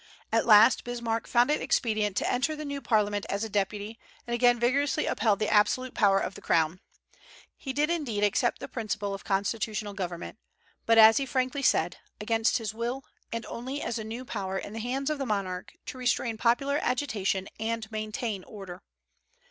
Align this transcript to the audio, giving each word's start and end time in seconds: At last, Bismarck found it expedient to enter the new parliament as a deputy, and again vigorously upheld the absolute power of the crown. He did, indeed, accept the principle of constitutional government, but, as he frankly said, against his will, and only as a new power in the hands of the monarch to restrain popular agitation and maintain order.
At 0.31 0.47
last, 0.47 0.83
Bismarck 0.83 1.27
found 1.27 1.51
it 1.51 1.61
expedient 1.61 2.17
to 2.17 2.27
enter 2.27 2.55
the 2.55 2.65
new 2.65 2.81
parliament 2.81 3.23
as 3.29 3.43
a 3.43 3.49
deputy, 3.49 3.99
and 4.25 4.33
again 4.33 4.59
vigorously 4.59 5.05
upheld 5.05 5.37
the 5.37 5.47
absolute 5.53 5.93
power 5.93 6.19
of 6.19 6.33
the 6.33 6.41
crown. 6.41 6.79
He 7.55 7.71
did, 7.71 7.91
indeed, 7.91 8.23
accept 8.23 8.57
the 8.57 8.67
principle 8.67 9.13
of 9.13 9.23
constitutional 9.23 9.93
government, 9.93 10.39
but, 10.87 10.97
as 10.97 11.17
he 11.17 11.27
frankly 11.27 11.61
said, 11.61 11.97
against 12.19 12.57
his 12.57 12.73
will, 12.73 13.03
and 13.31 13.45
only 13.45 13.79
as 13.83 13.99
a 13.99 14.03
new 14.03 14.25
power 14.25 14.57
in 14.57 14.73
the 14.73 14.79
hands 14.79 15.11
of 15.11 15.19
the 15.19 15.25
monarch 15.27 15.73
to 15.85 15.99
restrain 15.99 16.35
popular 16.35 16.79
agitation 16.81 17.47
and 17.59 17.91
maintain 17.91 18.43
order. 18.45 18.81